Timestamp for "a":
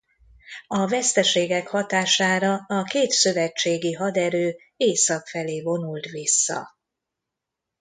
0.67-0.87, 2.67-2.83